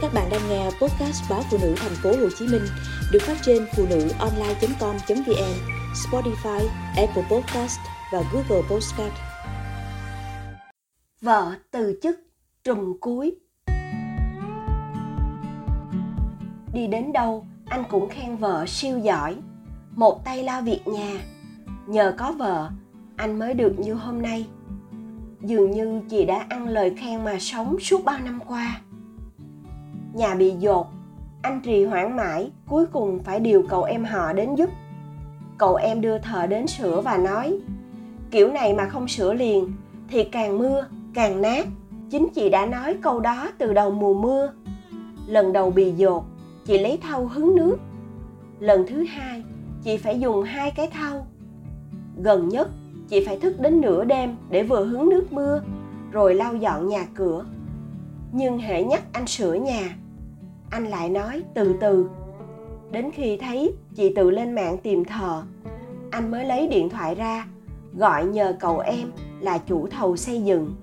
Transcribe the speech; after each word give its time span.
Các 0.00 0.14
bạn 0.14 0.28
đang 0.30 0.48
nghe 0.48 0.64
podcast 0.64 1.30
báo 1.30 1.42
phụ 1.50 1.58
nữ 1.62 1.74
thành 1.76 1.92
phố 2.02 2.10
Hồ 2.10 2.28
Chí 2.38 2.46
Minh 2.46 2.62
được 3.12 3.18
phát 3.22 3.36
trên 3.42 3.66
phụ 3.76 3.86
nữ 3.90 4.08
online.com.vn, 4.18 5.54
Spotify, 5.94 6.66
Apple 6.96 7.22
Podcast 7.30 7.78
và 8.12 8.22
Google 8.32 8.68
Podcast. 8.70 9.12
Vợ 11.20 11.52
từ 11.70 11.98
chức 12.02 12.20
trùm 12.64 12.98
cuối 13.00 13.36
Đi 16.72 16.86
đến 16.86 17.12
đâu, 17.12 17.46
anh 17.66 17.84
cũng 17.90 18.08
khen 18.08 18.36
vợ 18.36 18.64
siêu 18.68 18.98
giỏi. 18.98 19.36
Một 19.94 20.24
tay 20.24 20.42
lo 20.42 20.60
việc 20.60 20.80
nhà. 20.86 21.20
Nhờ 21.86 22.14
có 22.18 22.32
vợ, 22.32 22.70
anh 23.16 23.38
mới 23.38 23.54
được 23.54 23.74
như 23.78 23.94
hôm 23.94 24.22
nay. 24.22 24.46
Dường 25.40 25.70
như 25.70 26.00
chị 26.10 26.24
đã 26.24 26.46
ăn 26.48 26.68
lời 26.68 26.94
khen 26.98 27.24
mà 27.24 27.38
sống 27.40 27.80
suốt 27.80 28.04
bao 28.04 28.18
năm 28.18 28.40
qua 28.46 28.80
nhà 30.12 30.34
bị 30.34 30.50
dột. 30.50 30.86
Anh 31.42 31.60
trì 31.60 31.84
hoãn 31.84 32.16
mãi, 32.16 32.50
cuối 32.68 32.86
cùng 32.86 33.22
phải 33.24 33.40
điều 33.40 33.62
cậu 33.68 33.82
em 33.82 34.04
họ 34.04 34.32
đến 34.32 34.54
giúp. 34.54 34.70
Cậu 35.58 35.74
em 35.74 36.00
đưa 36.00 36.18
thợ 36.18 36.46
đến 36.46 36.66
sửa 36.66 37.00
và 37.00 37.16
nói, 37.16 37.58
kiểu 38.30 38.52
này 38.52 38.74
mà 38.74 38.88
không 38.88 39.08
sửa 39.08 39.34
liền, 39.34 39.72
thì 40.08 40.24
càng 40.24 40.58
mưa, 40.58 40.86
càng 41.14 41.42
nát. 41.42 41.66
Chính 42.10 42.28
chị 42.34 42.48
đã 42.48 42.66
nói 42.66 42.94
câu 43.02 43.20
đó 43.20 43.48
từ 43.58 43.72
đầu 43.72 43.90
mùa 43.90 44.14
mưa. 44.14 44.52
Lần 45.26 45.52
đầu 45.52 45.70
bị 45.70 45.92
dột, 45.92 46.24
chị 46.66 46.78
lấy 46.78 46.98
thau 47.02 47.26
hứng 47.26 47.56
nước. 47.56 47.76
Lần 48.60 48.86
thứ 48.86 49.04
hai, 49.04 49.42
chị 49.84 49.96
phải 49.96 50.20
dùng 50.20 50.42
hai 50.42 50.70
cái 50.70 50.86
thau. 50.86 51.26
Gần 52.22 52.48
nhất, 52.48 52.68
chị 53.08 53.24
phải 53.26 53.38
thức 53.38 53.60
đến 53.60 53.80
nửa 53.80 54.04
đêm 54.04 54.36
để 54.50 54.62
vừa 54.62 54.84
hứng 54.84 55.08
nước 55.08 55.32
mưa, 55.32 55.62
rồi 56.12 56.34
lau 56.34 56.56
dọn 56.56 56.88
nhà 56.88 57.06
cửa 57.14 57.44
nhưng 58.32 58.58
hễ 58.58 58.84
nhắc 58.84 59.02
anh 59.12 59.26
sửa 59.26 59.54
nhà, 59.54 59.96
anh 60.70 60.86
lại 60.86 61.08
nói 61.08 61.42
từ 61.54 61.76
từ. 61.80 62.10
Đến 62.90 63.10
khi 63.14 63.36
thấy 63.36 63.72
chị 63.94 64.12
tự 64.16 64.30
lên 64.30 64.54
mạng 64.54 64.78
tìm 64.82 65.04
thờ 65.04 65.44
anh 66.10 66.30
mới 66.30 66.44
lấy 66.44 66.68
điện 66.68 66.88
thoại 66.88 67.14
ra, 67.14 67.46
gọi 67.94 68.26
nhờ 68.26 68.56
cậu 68.60 68.78
em 68.78 69.12
là 69.40 69.58
chủ 69.58 69.86
thầu 69.86 70.16
xây 70.16 70.42
dựng. 70.42 70.74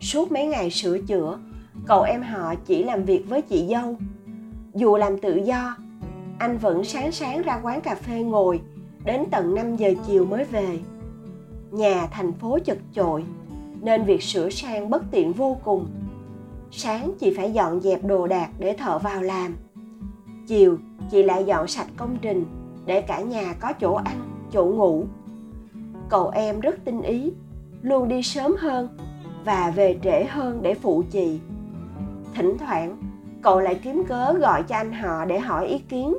Suốt 0.00 0.32
mấy 0.32 0.46
ngày 0.46 0.70
sửa 0.70 0.98
chữa, 0.98 1.38
cậu 1.86 2.02
em 2.02 2.22
họ 2.22 2.54
chỉ 2.54 2.84
làm 2.84 3.04
việc 3.04 3.24
với 3.28 3.42
chị 3.42 3.66
dâu. 3.70 3.96
Dù 4.74 4.96
làm 4.96 5.18
tự 5.18 5.36
do, 5.36 5.76
anh 6.38 6.58
vẫn 6.58 6.84
sáng 6.84 7.12
sáng 7.12 7.42
ra 7.42 7.60
quán 7.62 7.80
cà 7.80 7.94
phê 7.94 8.22
ngồi 8.22 8.60
đến 9.04 9.24
tận 9.30 9.54
5 9.54 9.76
giờ 9.76 9.94
chiều 10.06 10.24
mới 10.24 10.44
về. 10.44 10.78
Nhà 11.70 12.06
thành 12.06 12.32
phố 12.32 12.58
chật 12.58 12.78
chội, 12.94 13.24
nên 13.80 14.04
việc 14.04 14.22
sửa 14.22 14.50
sang 14.50 14.90
bất 14.90 15.02
tiện 15.10 15.32
vô 15.32 15.56
cùng 15.64 15.86
sáng 16.74 17.12
chị 17.18 17.34
phải 17.36 17.52
dọn 17.52 17.80
dẹp 17.80 18.04
đồ 18.04 18.26
đạc 18.26 18.50
để 18.58 18.76
thợ 18.78 18.98
vào 18.98 19.22
làm. 19.22 19.56
Chiều, 20.46 20.78
chị 21.10 21.22
lại 21.22 21.44
dọn 21.44 21.68
sạch 21.68 21.86
công 21.96 22.16
trình 22.22 22.44
để 22.86 23.00
cả 23.00 23.20
nhà 23.20 23.54
có 23.60 23.72
chỗ 23.72 23.94
ăn, 23.94 24.46
chỗ 24.52 24.64
ngủ. 24.64 25.04
Cậu 26.08 26.28
em 26.28 26.60
rất 26.60 26.84
tinh 26.84 27.02
ý, 27.02 27.32
luôn 27.82 28.08
đi 28.08 28.22
sớm 28.22 28.54
hơn 28.58 28.88
và 29.44 29.72
về 29.76 29.98
trễ 30.02 30.24
hơn 30.24 30.62
để 30.62 30.74
phụ 30.74 31.02
chị. 31.10 31.40
Thỉnh 32.34 32.56
thoảng, 32.58 32.96
cậu 33.42 33.60
lại 33.60 33.80
kiếm 33.82 34.02
cớ 34.08 34.32
gọi 34.32 34.62
cho 34.62 34.76
anh 34.76 34.92
họ 34.92 35.24
để 35.24 35.38
hỏi 35.38 35.66
ý 35.66 35.78
kiến, 35.78 36.16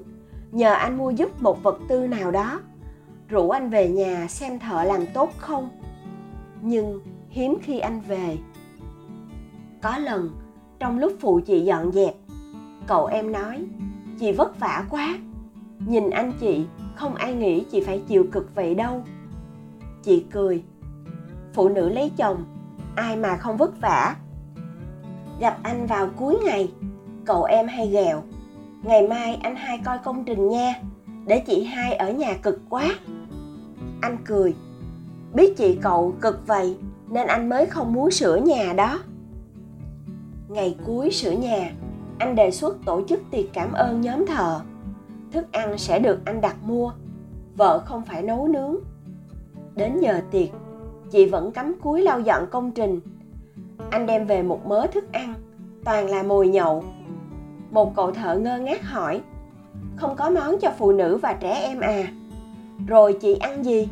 nhờ 0.51 0.73
anh 0.73 0.97
mua 0.97 1.09
giúp 1.09 1.41
một 1.41 1.63
vật 1.63 1.79
tư 1.87 2.07
nào 2.07 2.31
đó, 2.31 2.59
rủ 3.29 3.49
anh 3.49 3.69
về 3.69 3.89
nhà 3.89 4.27
xem 4.29 4.59
thợ 4.59 4.83
làm 4.83 5.05
tốt 5.13 5.29
không. 5.37 5.69
Nhưng 6.61 7.01
hiếm 7.29 7.57
khi 7.61 7.79
anh 7.79 8.01
về. 8.07 8.37
Có 9.81 9.97
lần 9.97 10.29
trong 10.83 10.99
lúc 10.99 11.13
phụ 11.19 11.39
chị 11.45 11.59
dọn 11.59 11.91
dẹp. 11.91 12.13
Cậu 12.87 13.05
em 13.05 13.31
nói, 13.31 13.65
chị 14.19 14.31
vất 14.31 14.59
vả 14.59 14.85
quá. 14.89 15.17
Nhìn 15.87 16.09
anh 16.09 16.33
chị, 16.39 16.65
không 16.95 17.15
ai 17.15 17.33
nghĩ 17.33 17.63
chị 17.71 17.81
phải 17.81 18.01
chịu 18.07 18.25
cực 18.31 18.55
vậy 18.55 18.75
đâu. 18.75 19.03
Chị 20.03 20.25
cười, 20.31 20.63
phụ 21.53 21.69
nữ 21.69 21.89
lấy 21.89 22.11
chồng, 22.17 22.45
ai 22.95 23.15
mà 23.15 23.37
không 23.37 23.57
vất 23.57 23.81
vả? 23.81 24.15
Gặp 25.39 25.57
anh 25.63 25.87
vào 25.87 26.09
cuối 26.15 26.37
ngày, 26.45 26.71
cậu 27.25 27.43
em 27.43 27.67
hay 27.67 27.87
ghẹo, 27.87 28.23
ngày 28.81 29.07
mai 29.07 29.35
anh 29.35 29.55
hai 29.55 29.77
coi 29.85 29.97
công 29.97 30.23
trình 30.23 30.49
nha, 30.49 30.73
để 31.25 31.39
chị 31.39 31.63
hai 31.63 31.93
ở 31.93 32.11
nhà 32.11 32.33
cực 32.41 32.61
quá. 32.69 32.95
Anh 34.01 34.17
cười, 34.25 34.55
biết 35.33 35.57
chị 35.57 35.77
cậu 35.81 36.15
cực 36.21 36.47
vậy, 36.47 36.77
nên 37.09 37.27
anh 37.27 37.49
mới 37.49 37.65
không 37.65 37.93
muốn 37.93 38.11
sửa 38.11 38.35
nhà 38.35 38.73
đó 38.73 38.99
ngày 40.53 40.75
cuối 40.85 41.11
sửa 41.11 41.31
nhà, 41.31 41.71
anh 42.19 42.35
đề 42.35 42.51
xuất 42.51 42.77
tổ 42.85 43.01
chức 43.07 43.19
tiệc 43.31 43.45
cảm 43.53 43.71
ơn 43.71 44.01
nhóm 44.01 44.25
thợ. 44.25 44.59
Thức 45.31 45.51
ăn 45.51 45.77
sẽ 45.77 45.99
được 45.99 46.19
anh 46.25 46.41
đặt 46.41 46.55
mua, 46.63 46.91
vợ 47.55 47.79
không 47.85 48.05
phải 48.05 48.21
nấu 48.21 48.47
nướng. 48.47 48.75
Đến 49.75 49.99
giờ 49.99 50.21
tiệc, 50.31 50.49
chị 51.11 51.25
vẫn 51.25 51.51
cắm 51.51 51.75
cúi 51.81 52.01
lau 52.01 52.19
dọn 52.19 52.47
công 52.51 52.71
trình. 52.71 52.99
Anh 53.89 54.05
đem 54.05 54.25
về 54.25 54.43
một 54.43 54.65
mớ 54.65 54.87
thức 54.87 55.11
ăn, 55.11 55.33
toàn 55.85 56.09
là 56.09 56.23
mồi 56.23 56.47
nhậu. 56.47 56.83
Một 57.71 57.95
cậu 57.95 58.11
thợ 58.11 58.37
ngơ 58.37 58.59
ngác 58.59 58.83
hỏi, 58.83 59.21
không 59.95 60.15
có 60.15 60.29
món 60.29 60.59
cho 60.59 60.71
phụ 60.77 60.91
nữ 60.91 61.17
và 61.17 61.33
trẻ 61.33 61.53
em 61.53 61.79
à? 61.79 62.03
Rồi 62.87 63.17
chị 63.21 63.35
ăn 63.35 63.65
gì? 63.65 63.89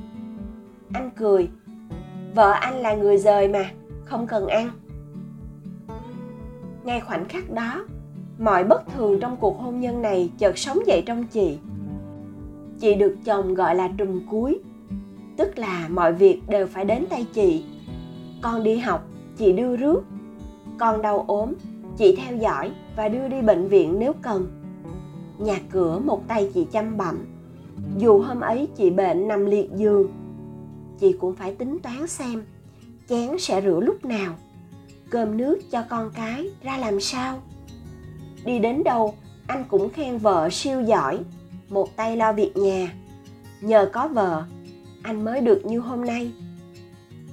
Anh 0.94 1.10
cười, 1.18 1.50
vợ 2.36 2.52
anh 2.52 2.76
là 2.76 2.94
người 2.94 3.18
rời 3.18 3.48
mà, 3.48 3.72
không 4.06 4.28
cần 4.28 4.48
ăn 4.48 4.70
ngay 6.84 7.02
khoảnh 7.02 7.26
khắc 7.26 7.52
đó, 7.52 7.86
mọi 8.40 8.64
bất 8.64 8.84
thường 8.96 9.20
trong 9.20 9.38
cuộc 9.38 9.60
hôn 9.60 9.80
nhân 9.80 10.02
này 10.02 10.32
chợt 10.38 10.58
sống 10.58 10.80
dậy 10.88 11.04
trong 11.06 11.28
chị. 11.28 11.58
Chị 12.80 12.94
được 12.94 13.16
chồng 13.26 13.54
gọi 13.54 13.76
là 13.76 13.90
trùm 13.98 14.22
cuối, 14.30 14.60
tức 15.38 15.58
là 15.58 15.88
mọi 15.90 16.14
việc 16.14 16.42
đều 16.48 16.68
phải 16.68 16.86
đến 16.86 17.06
tay 17.10 17.26
chị. 17.34 17.64
Con 18.42 18.64
đi 18.64 18.78
học, 18.78 19.08
chị 19.38 19.52
đưa 19.52 19.76
rước. 19.76 20.02
Con 20.80 21.02
đau 21.02 21.26
ốm, 21.28 21.54
chị 21.98 22.16
theo 22.16 22.38
dõi 22.38 22.72
và 22.96 23.08
đưa 23.08 23.28
đi 23.28 23.42
bệnh 23.42 23.68
viện 23.68 24.00
nếu 24.00 24.14
cần. 24.22 24.48
Nhà 25.38 25.60
cửa 25.72 26.00
một 26.00 26.28
tay 26.28 26.52
chị 26.54 26.68
chăm 26.72 26.98
bẩm 26.98 27.26
dù 27.98 28.22
hôm 28.22 28.40
ấy 28.40 28.68
chị 28.76 28.90
bệnh 28.90 29.28
nằm 29.28 29.46
liệt 29.46 29.70
giường, 29.76 30.12
chị 31.00 31.14
cũng 31.14 31.36
phải 31.36 31.56
tính 31.56 31.80
toán 31.84 32.08
xem 32.08 32.44
chén 33.10 33.30
sẽ 33.40 33.62
rửa 33.62 33.80
lúc 33.80 34.06
nào 34.06 34.34
cơm 35.12 35.38
nước 35.38 35.60
cho 35.72 35.84
con 35.90 36.12
cái, 36.16 36.50
ra 36.64 36.78
làm 36.78 37.00
sao? 37.00 37.42
Đi 38.46 38.60
đến 38.60 38.84
đâu, 38.84 39.14
anh 39.48 39.66
cũng 39.70 39.90
khen 39.90 40.18
vợ 40.18 40.50
siêu 40.52 40.82
giỏi, 40.82 41.20
một 41.70 41.96
tay 41.96 42.18
lo 42.18 42.34
việc 42.34 42.58
nhà. 42.58 42.94
Nhờ 43.62 43.90
có 43.94 44.08
vợ, 44.08 44.44
anh 45.04 45.26
mới 45.26 45.42
được 45.42 45.66
như 45.66 45.80
hôm 45.80 46.06
nay. 46.06 46.32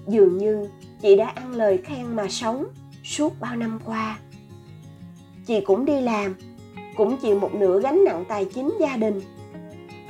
Dường 0.07 0.39
như 0.39 0.69
chị 1.03 1.17
đã 1.17 1.27
ăn 1.27 1.55
lời 1.55 1.79
khen 1.85 2.07
mà 2.07 2.29
sống 2.29 2.65
suốt 3.05 3.41
bao 3.41 3.57
năm 3.57 3.79
qua. 3.85 4.19
Chị 5.47 5.61
cũng 5.61 5.85
đi 5.85 6.01
làm, 6.01 6.35
cũng 6.97 7.17
chịu 7.17 7.39
một 7.39 7.55
nửa 7.55 7.81
gánh 7.81 8.05
nặng 8.05 8.25
tài 8.29 8.45
chính 8.45 8.71
gia 8.81 8.97
đình. 8.97 9.21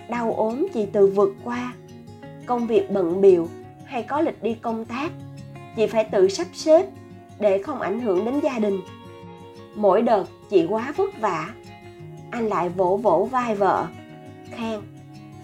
Đau 0.09 0.34
ốm 0.34 0.67
chị 0.75 0.87
từ 0.93 1.07
vượt 1.07 1.34
qua. 1.45 1.75
Công 2.47 2.67
việc 2.67 2.91
bận 2.91 3.21
biệu 3.21 3.49
hay 3.84 4.03
có 4.03 4.21
lịch 4.21 4.43
đi 4.43 4.55
công 4.55 4.84
tác, 4.84 5.12
chị 5.77 5.87
phải 5.87 6.05
tự 6.05 6.28
sắp 6.28 6.47
xếp 6.53 6.87
để 7.41 7.62
không 7.62 7.81
ảnh 7.81 8.00
hưởng 8.00 8.25
đến 8.25 8.41
gia 8.41 8.59
đình. 8.59 8.81
Mỗi 9.75 10.03
đợt 10.03 10.25
chị 10.50 10.66
quá 10.69 10.93
vất 10.97 11.21
vả. 11.21 11.49
Anh 12.31 12.49
lại 12.49 12.69
vỗ 12.69 12.97
vỗ 12.97 13.28
vai 13.32 13.54
vợ, 13.54 13.87
khen, 14.50 14.81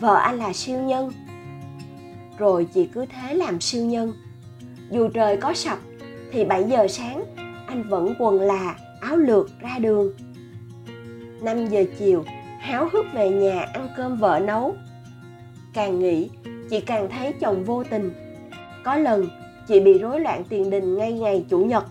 vợ 0.01 0.15
anh 0.15 0.37
là 0.37 0.53
siêu 0.53 0.79
nhân. 0.79 1.13
Rồi 2.39 2.65
chị 2.75 2.87
cứ 2.87 3.07
thế 3.07 3.35
làm 3.35 3.61
siêu 3.61 3.85
nhân. 3.85 4.13
Dù 4.91 5.09
trời 5.09 5.37
có 5.37 5.55
sập, 5.55 5.79
thì 6.33 6.45
7 6.45 6.65
giờ 6.65 6.89
sáng, 6.89 7.25
anh 7.67 7.89
vẫn 7.89 8.15
quần 8.19 8.41
là, 8.41 8.77
áo 9.01 9.17
lượt 9.17 9.51
ra 9.61 9.79
đường. 9.79 10.13
5 11.43 11.67
giờ 11.67 11.85
chiều, 11.99 12.25
háo 12.61 12.89
hức 12.93 13.07
về 13.15 13.31
nhà 13.31 13.67
ăn 13.73 13.89
cơm 13.97 14.17
vợ 14.17 14.41
nấu. 14.45 14.75
Càng 15.75 15.99
nghĩ, 15.99 16.31
chị 16.71 16.81
càng 16.81 17.09
thấy 17.11 17.33
chồng 17.41 17.65
vô 17.65 17.85
tình. 17.85 18.13
Có 18.85 18.97
lần 18.97 19.29
chị 19.69 19.81
bị 19.81 19.99
rối 19.99 20.21
loạn 20.21 20.45
tiền 20.49 20.71
đình 20.71 20.97
ngay 20.97 21.13
ngày 21.13 21.45
chủ 21.51 21.59
nhật. 21.59 21.85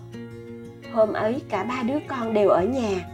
Hôm 0.92 1.12
ấy, 1.12 1.42
cả 1.48 1.64
ba 1.64 1.82
đứa 1.82 1.98
con 2.08 2.34
đều 2.34 2.48
ở 2.48 2.64
nhà. 2.64 3.08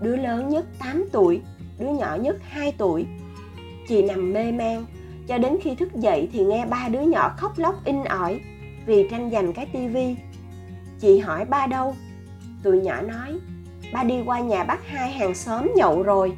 Đứa 0.00 0.16
lớn 0.16 0.48
nhất 0.48 0.66
8 0.78 1.04
tuổi, 1.12 1.40
đứa 1.78 1.88
nhỏ 1.88 2.16
nhất 2.20 2.36
2 2.42 2.72
tuổi. 2.78 3.06
Chị 3.88 4.02
nằm 4.02 4.32
mê 4.32 4.52
man, 4.52 4.84
cho 5.26 5.38
đến 5.38 5.56
khi 5.62 5.74
thức 5.74 5.94
dậy 5.94 6.28
thì 6.32 6.44
nghe 6.44 6.66
ba 6.66 6.88
đứa 6.88 7.00
nhỏ 7.00 7.34
khóc 7.36 7.58
lóc 7.58 7.84
in 7.84 8.04
ỏi 8.04 8.40
vì 8.86 9.08
tranh 9.10 9.30
giành 9.30 9.52
cái 9.52 9.66
tivi 9.66 10.16
chị 11.00 11.18
hỏi 11.18 11.44
ba 11.44 11.66
đâu? 11.66 11.94
Tụi 12.62 12.80
nhỏ 12.80 13.02
nói, 13.02 13.38
ba 13.92 14.04
đi 14.04 14.22
qua 14.26 14.40
nhà 14.40 14.64
bác 14.64 14.86
hai 14.86 15.12
hàng 15.12 15.34
xóm 15.34 15.70
nhậu 15.76 16.02
rồi. 16.02 16.32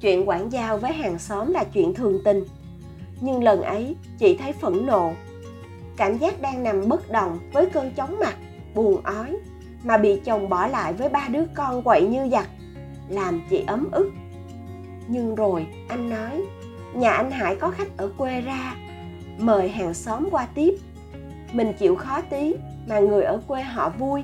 Chuyện 0.00 0.28
quản 0.28 0.52
giao 0.52 0.78
với 0.78 0.92
hàng 0.92 1.18
xóm 1.18 1.52
là 1.52 1.64
chuyện 1.64 1.94
thường 1.94 2.20
tình. 2.24 2.44
Nhưng 3.20 3.42
lần 3.42 3.62
ấy, 3.62 3.96
chị 4.18 4.36
thấy 4.36 4.52
phẫn 4.52 4.86
nộ 4.86 5.12
cảm 5.96 6.18
giác 6.18 6.40
đang 6.40 6.62
nằm 6.62 6.88
bất 6.88 7.10
động 7.10 7.38
với 7.52 7.66
cơn 7.66 7.90
chóng 7.94 8.18
mặt, 8.18 8.36
buồn 8.74 9.00
ói, 9.04 9.36
mà 9.84 9.98
bị 9.98 10.20
chồng 10.24 10.48
bỏ 10.48 10.66
lại 10.66 10.92
với 10.92 11.08
ba 11.08 11.28
đứa 11.28 11.44
con 11.54 11.82
quậy 11.82 12.06
như 12.06 12.28
giặc, 12.28 12.48
làm 13.08 13.42
chị 13.50 13.64
ấm 13.66 13.90
ức. 13.92 14.10
Nhưng 15.08 15.34
rồi 15.34 15.66
anh 15.88 16.10
nói, 16.10 16.42
nhà 16.94 17.10
anh 17.10 17.30
hải 17.30 17.56
có 17.56 17.70
khách 17.70 17.96
ở 17.96 18.10
quê 18.18 18.40
ra, 18.40 18.76
mời 19.38 19.68
hàng 19.68 19.94
xóm 19.94 20.28
qua 20.30 20.46
tiếp. 20.54 20.74
Mình 21.52 21.72
chịu 21.72 21.96
khó 21.96 22.20
tí, 22.20 22.54
mà 22.88 22.98
người 22.98 23.24
ở 23.24 23.40
quê 23.46 23.62
họ 23.62 23.88
vui, 23.98 24.22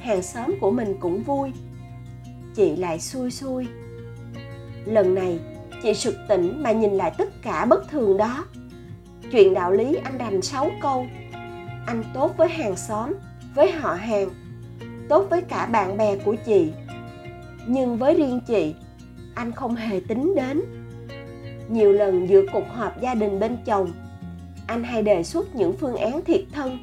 hàng 0.00 0.22
xóm 0.22 0.54
của 0.60 0.70
mình 0.70 0.96
cũng 1.00 1.22
vui. 1.22 1.52
Chị 2.54 2.76
lại 2.76 3.00
xui 3.00 3.30
xui. 3.30 3.66
Lần 4.84 5.14
này, 5.14 5.38
chị 5.82 5.94
sực 5.94 6.14
tỉnh 6.28 6.62
mà 6.62 6.72
nhìn 6.72 6.90
lại 6.90 7.12
tất 7.18 7.42
cả 7.42 7.64
bất 7.64 7.88
thường 7.90 8.16
đó 8.16 8.44
chuyện 9.32 9.54
đạo 9.54 9.72
lý 9.72 9.94
anh 10.04 10.18
đành 10.18 10.42
sáu 10.42 10.70
câu. 10.82 11.06
Anh 11.86 12.04
tốt 12.14 12.34
với 12.36 12.48
hàng 12.48 12.76
xóm, 12.76 13.12
với 13.54 13.72
họ 13.72 13.94
hàng, 13.94 14.28
tốt 15.08 15.26
với 15.30 15.42
cả 15.42 15.66
bạn 15.66 15.96
bè 15.96 16.16
của 16.16 16.34
chị. 16.46 16.72
Nhưng 17.66 17.96
với 17.96 18.14
riêng 18.14 18.40
chị, 18.46 18.74
anh 19.34 19.52
không 19.52 19.74
hề 19.74 20.00
tính 20.08 20.34
đến. 20.36 20.62
Nhiều 21.68 21.92
lần 21.92 22.28
giữa 22.28 22.42
cuộc 22.52 22.64
họp 22.74 23.00
gia 23.00 23.14
đình 23.14 23.40
bên 23.40 23.56
chồng, 23.64 23.92
anh 24.66 24.84
hay 24.84 25.02
đề 25.02 25.22
xuất 25.22 25.54
những 25.54 25.72
phương 25.72 25.96
án 25.96 26.22
thiệt 26.22 26.44
thân, 26.52 26.78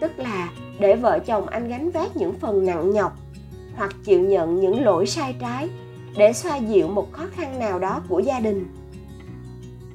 tức 0.00 0.18
là 0.18 0.50
để 0.78 0.96
vợ 0.96 1.18
chồng 1.18 1.46
anh 1.46 1.68
gánh 1.68 1.90
vác 1.90 2.16
những 2.16 2.32
phần 2.32 2.66
nặng 2.66 2.90
nhọc 2.90 3.16
hoặc 3.76 3.94
chịu 4.04 4.20
nhận 4.20 4.60
những 4.60 4.84
lỗi 4.84 5.06
sai 5.06 5.34
trái 5.40 5.68
để 6.16 6.32
xoa 6.32 6.56
dịu 6.56 6.88
một 6.88 7.12
khó 7.12 7.24
khăn 7.32 7.58
nào 7.58 7.78
đó 7.78 8.02
của 8.08 8.18
gia 8.18 8.40
đình 8.40 8.66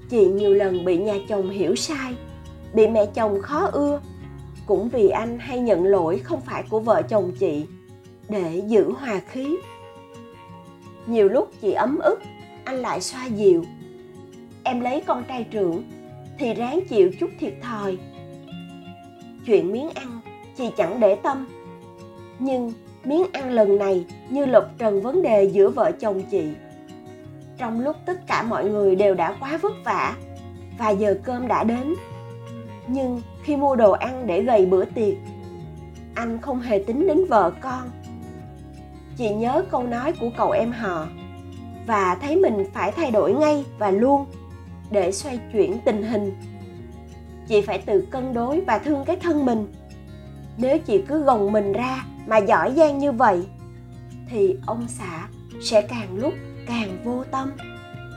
chị 0.09 0.25
nhiều 0.25 0.54
lần 0.54 0.86
bị 0.86 0.98
nhà 0.98 1.15
chồng 1.30 1.50
hiểu 1.50 1.75
sai, 1.75 2.13
bị 2.74 2.88
mẹ 2.88 3.06
chồng 3.06 3.42
khó 3.42 3.69
ưa. 3.71 4.01
Cũng 4.65 4.89
vì 4.89 5.09
anh 5.09 5.39
hay 5.39 5.59
nhận 5.59 5.86
lỗi 5.86 6.19
không 6.19 6.42
phải 6.42 6.63
của 6.69 6.80
vợ 6.80 7.01
chồng 7.01 7.31
chị 7.39 7.65
để 8.30 8.62
giữ 8.68 8.92
hòa 8.92 9.21
khí. 9.27 9.57
Nhiều 11.07 11.30
lúc 11.30 11.51
chị 11.62 11.71
ấm 11.71 12.00
ức, 12.00 12.19
anh 12.63 12.75
lại 12.75 13.01
xoa 13.01 13.25
dịu. 13.25 13.63
Em 14.63 14.80
lấy 14.80 15.01
con 15.01 15.24
trai 15.27 15.44
trưởng 15.44 15.83
thì 16.39 16.53
ráng 16.53 16.80
chịu 16.89 17.12
chút 17.19 17.30
thiệt 17.39 17.53
thòi. 17.62 17.98
Chuyện 19.45 19.71
miếng 19.71 19.89
ăn 19.89 20.21
chị 20.57 20.69
chẳng 20.77 21.00
để 21.00 21.15
tâm, 21.15 21.48
nhưng 22.39 22.74
miếng 23.03 23.24
ăn 23.33 23.51
lần 23.51 23.77
này 23.77 24.06
như 24.30 24.45
lục 24.45 24.63
trần 24.77 25.01
vấn 25.01 25.21
đề 25.21 25.44
giữa 25.44 25.69
vợ 25.69 25.92
chồng 26.00 26.21
chị 26.31 26.44
trong 27.57 27.81
lúc 27.81 27.95
tất 28.06 28.27
cả 28.27 28.44
mọi 28.44 28.65
người 28.65 28.95
đều 28.95 29.15
đã 29.15 29.36
quá 29.39 29.57
vất 29.57 29.74
vả 29.86 30.15
và 30.77 30.89
giờ 30.89 31.19
cơm 31.24 31.48
đã 31.48 31.63
đến. 31.63 31.94
Nhưng 32.88 33.21
khi 33.44 33.56
mua 33.56 33.75
đồ 33.75 33.92
ăn 33.92 34.27
để 34.27 34.42
gầy 34.42 34.65
bữa 34.65 34.86
tiệc, 34.86 35.13
anh 36.15 36.42
không 36.42 36.62
hề 36.62 36.83
tính 36.88 37.07
đến 37.07 37.25
vợ 37.30 37.51
con. 37.62 37.89
Chị 39.18 39.30
nhớ 39.30 39.63
câu 39.71 39.83
nói 39.83 40.13
của 40.19 40.30
cậu 40.38 40.51
em 40.51 40.71
họ 40.71 41.07
và 41.88 42.18
thấy 42.21 42.36
mình 42.36 42.65
phải 42.74 42.92
thay 42.92 43.12
đổi 43.12 43.33
ngay 43.33 43.65
và 43.80 43.92
luôn 43.92 44.25
để 44.92 45.12
xoay 45.12 45.39
chuyển 45.53 45.77
tình 45.86 46.03
hình. 46.03 46.36
Chị 47.48 47.62
phải 47.62 47.77
tự 47.77 48.07
cân 48.12 48.33
đối 48.33 48.62
và 48.62 48.77
thương 48.80 49.06
cái 49.06 49.15
thân 49.15 49.45
mình. 49.45 49.74
Nếu 50.57 50.80
chị 50.80 51.01
cứ 51.07 51.24
gồng 51.24 51.51
mình 51.51 51.74
ra 51.74 52.06
mà 52.27 52.38
giỏi 52.38 52.74
giang 52.75 52.98
như 52.98 53.12
vậy, 53.12 53.48
thì 54.30 54.56
ông 54.65 54.86
xã 54.88 55.27
sẽ 55.62 55.81
càng 55.81 56.18
lúc 56.18 56.33
càng 56.67 56.97
vô 57.03 57.23
tâm. 57.31 57.76